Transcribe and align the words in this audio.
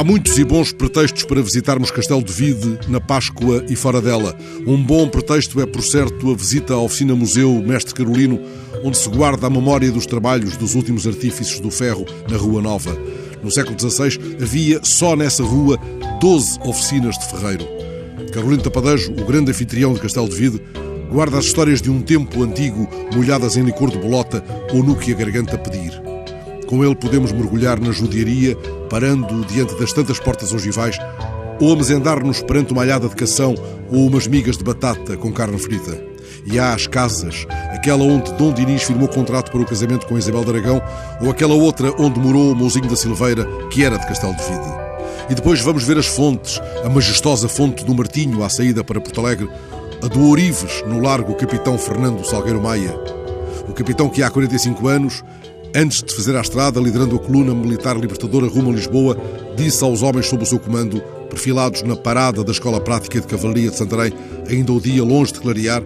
Há 0.00 0.04
muitos 0.04 0.38
e 0.38 0.44
bons 0.44 0.72
pretextos 0.72 1.24
para 1.24 1.42
visitarmos 1.42 1.90
Castelo 1.90 2.22
de 2.22 2.32
Vide 2.32 2.78
na 2.88 3.02
Páscoa 3.02 3.62
e 3.68 3.76
fora 3.76 4.00
dela. 4.00 4.34
Um 4.66 4.82
bom 4.82 5.06
pretexto 5.06 5.60
é, 5.60 5.66
por 5.66 5.82
certo, 5.82 6.30
a 6.32 6.34
visita 6.34 6.72
à 6.72 6.78
oficina 6.78 7.14
Museu 7.14 7.62
Mestre 7.62 7.92
Carolino, 7.92 8.40
onde 8.82 8.96
se 8.96 9.10
guarda 9.10 9.46
a 9.46 9.50
memória 9.50 9.92
dos 9.92 10.06
trabalhos 10.06 10.56
dos 10.56 10.74
últimos 10.74 11.06
artífices 11.06 11.60
do 11.60 11.70
ferro 11.70 12.06
na 12.30 12.38
Rua 12.38 12.62
Nova. 12.62 12.96
No 13.42 13.50
século 13.50 13.78
XVI 13.78 14.18
havia, 14.40 14.80
só 14.82 15.14
nessa 15.14 15.42
rua, 15.42 15.78
12 16.18 16.60
oficinas 16.64 17.18
de 17.18 17.28
ferreiro. 17.32 17.68
Carolino 18.32 18.62
Tapadejo, 18.62 19.12
o 19.12 19.26
grande 19.26 19.50
anfitrião 19.50 19.92
de 19.92 20.00
Castelo 20.00 20.30
de 20.30 20.34
Vide, 20.34 20.62
guarda 21.12 21.36
as 21.36 21.44
histórias 21.44 21.82
de 21.82 21.90
um 21.90 22.00
tempo 22.00 22.42
antigo 22.42 22.88
molhadas 23.14 23.54
em 23.58 23.64
licor 23.64 23.90
de 23.90 23.98
bolota 23.98 24.42
ou 24.72 24.82
no 24.82 24.96
que 24.96 25.12
a 25.12 25.14
garganta 25.14 25.58
pedir. 25.58 25.92
Com 26.66 26.82
ele 26.82 26.94
podemos 26.94 27.32
mergulhar 27.32 27.78
na 27.78 27.92
judiaria, 27.92 28.56
parando 28.90 29.44
diante 29.46 29.74
das 29.76 29.92
tantas 29.92 30.18
portas 30.18 30.52
ogivais, 30.52 30.98
ou 31.60 31.72
amezendar-nos 31.72 32.42
perante 32.42 32.72
uma 32.72 32.82
alhada 32.82 33.08
de 33.08 33.14
cação 33.14 33.54
ou 33.90 34.06
umas 34.06 34.26
migas 34.26 34.58
de 34.58 34.64
batata 34.64 35.16
com 35.16 35.32
carne 35.32 35.58
frita. 35.58 36.02
E 36.44 36.58
há 36.58 36.74
as 36.74 36.86
casas, 36.86 37.46
aquela 37.72 38.02
onde 38.02 38.32
Dom 38.32 38.52
Dinis 38.52 38.82
firmou 38.82 39.08
contrato 39.08 39.50
para 39.52 39.60
o 39.60 39.66
casamento 39.66 40.06
com 40.06 40.18
Isabel 40.18 40.42
de 40.42 40.50
Aragão, 40.50 40.82
ou 41.20 41.30
aquela 41.30 41.54
outra 41.54 41.94
onde 41.98 42.18
morou 42.18 42.52
o 42.52 42.56
Mouzinho 42.56 42.88
da 42.88 42.96
Silveira, 42.96 43.46
que 43.70 43.84
era 43.84 43.98
de 43.98 44.06
Castelo 44.06 44.34
de 44.34 44.42
Vide. 44.42 44.80
E 45.28 45.34
depois 45.34 45.60
vamos 45.60 45.84
ver 45.84 45.98
as 45.98 46.06
fontes, 46.06 46.60
a 46.84 46.88
majestosa 46.88 47.48
fonte 47.48 47.84
do 47.84 47.94
Martinho 47.94 48.42
à 48.42 48.48
saída 48.48 48.82
para 48.82 49.00
Porto 49.00 49.20
Alegre, 49.20 49.48
a 50.02 50.08
do 50.08 50.24
Ourives, 50.24 50.82
no 50.86 51.00
largo 51.00 51.34
Capitão 51.34 51.78
Fernando 51.78 52.24
Salgueiro 52.24 52.60
Maia. 52.60 52.98
O 53.68 53.72
capitão 53.72 54.08
que 54.08 54.22
há 54.22 54.30
45 54.30 54.88
anos 54.88 55.22
Antes 55.74 56.02
de 56.02 56.12
fazer 56.12 56.36
a 56.36 56.40
estrada, 56.40 56.80
liderando 56.80 57.14
a 57.14 57.18
coluna 57.18 57.54
militar 57.54 57.96
libertadora 57.96 58.48
rumo 58.48 58.70
a 58.70 58.74
Lisboa, 58.74 59.16
disse 59.56 59.84
aos 59.84 60.02
homens 60.02 60.26
sob 60.26 60.42
o 60.42 60.46
seu 60.46 60.58
comando, 60.58 61.00
perfilados 61.28 61.82
na 61.82 61.94
parada 61.94 62.42
da 62.42 62.50
Escola 62.50 62.80
Prática 62.80 63.20
de 63.20 63.26
Cavalaria 63.28 63.70
de 63.70 63.76
Santarém, 63.76 64.12
ainda 64.48 64.72
o 64.72 64.80
dia 64.80 65.04
longe 65.04 65.32
de 65.32 65.38
clarear: 65.38 65.80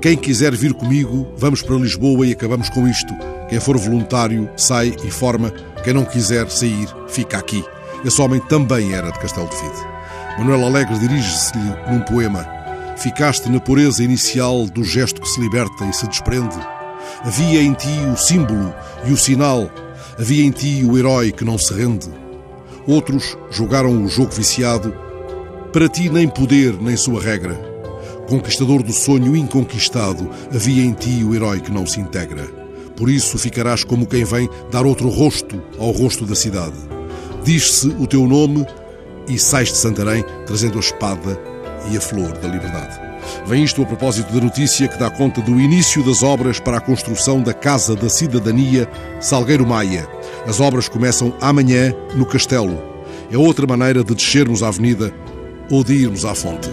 Quem 0.00 0.16
quiser 0.16 0.54
vir 0.56 0.72
comigo, 0.72 1.28
vamos 1.36 1.60
para 1.60 1.76
Lisboa 1.76 2.26
e 2.26 2.32
acabamos 2.32 2.70
com 2.70 2.88
isto. 2.88 3.12
Quem 3.50 3.60
for 3.60 3.76
voluntário, 3.76 4.48
sai 4.56 4.96
e 5.04 5.10
forma. 5.10 5.52
Quem 5.84 5.92
não 5.92 6.06
quiser 6.06 6.50
sair, 6.50 6.88
fica 7.08 7.36
aqui. 7.36 7.62
Esse 8.04 8.22
homem 8.22 8.40
também 8.40 8.94
era 8.94 9.10
de 9.10 9.18
Castelo 9.18 9.48
de 9.50 9.56
Vide. 9.56 9.86
Manuel 10.38 10.64
Alegre 10.64 10.98
dirige-se-lhe 10.98 11.92
num 11.92 12.00
poema: 12.00 12.48
Ficaste 12.96 13.50
na 13.50 13.60
pureza 13.60 14.02
inicial 14.02 14.64
do 14.64 14.82
gesto 14.82 15.20
que 15.20 15.28
se 15.28 15.38
liberta 15.38 15.84
e 15.84 15.92
se 15.92 16.06
desprende 16.06 16.56
Havia 17.22 17.62
em 17.62 17.72
ti 17.74 17.88
o 18.12 18.16
símbolo 18.16 18.72
e 19.04 19.12
o 19.12 19.16
sinal, 19.16 19.70
havia 20.18 20.44
em 20.44 20.50
ti 20.50 20.84
o 20.84 20.96
herói 20.96 21.32
que 21.32 21.44
não 21.44 21.58
se 21.58 21.74
rende. 21.74 22.08
Outros 22.86 23.36
jogaram 23.50 24.04
o 24.04 24.08
jogo 24.08 24.32
viciado, 24.32 24.94
para 25.72 25.88
ti 25.88 26.08
nem 26.08 26.28
poder 26.28 26.80
nem 26.80 26.96
sua 26.96 27.20
regra. 27.20 27.54
Conquistador 28.28 28.82
do 28.82 28.92
sonho 28.92 29.36
inconquistado, 29.36 30.30
havia 30.54 30.84
em 30.84 30.92
ti 30.92 31.24
o 31.24 31.34
herói 31.34 31.60
que 31.60 31.70
não 31.70 31.86
se 31.86 32.00
integra. 32.00 32.44
Por 32.96 33.08
isso 33.08 33.38
ficarás 33.38 33.84
como 33.84 34.06
quem 34.06 34.24
vem 34.24 34.48
dar 34.70 34.84
outro 34.84 35.08
rosto 35.08 35.62
ao 35.78 35.90
rosto 35.90 36.26
da 36.26 36.34
cidade. 36.34 36.76
Diz-se 37.44 37.88
o 37.88 38.06
teu 38.06 38.26
nome 38.26 38.66
e 39.28 39.38
sais 39.38 39.68
de 39.68 39.78
Santarém 39.78 40.24
trazendo 40.46 40.78
a 40.78 40.80
espada 40.80 41.38
e 41.90 41.96
a 41.96 42.00
flor 42.00 42.32
da 42.38 42.48
liberdade. 42.48 42.98
Vem 43.46 43.64
isto 43.64 43.82
a 43.82 43.86
propósito 43.86 44.32
da 44.32 44.40
notícia 44.40 44.88
que 44.88 44.98
dá 44.98 45.10
conta 45.10 45.40
do 45.40 45.60
início 45.60 46.02
das 46.04 46.22
obras 46.22 46.60
para 46.60 46.78
a 46.78 46.80
construção 46.80 47.42
da 47.42 47.52
Casa 47.52 47.94
da 47.94 48.08
Cidadania 48.08 48.88
Salgueiro 49.20 49.66
Maia. 49.66 50.08
As 50.46 50.60
obras 50.60 50.88
começam 50.88 51.34
amanhã 51.40 51.94
no 52.14 52.26
Castelo. 52.26 52.82
É 53.30 53.36
outra 53.36 53.66
maneira 53.66 54.02
de 54.02 54.14
descermos 54.14 54.62
a 54.62 54.68
avenida 54.68 55.12
ou 55.70 55.84
de 55.84 55.94
irmos 55.94 56.24
à 56.24 56.34
fonte. 56.34 56.68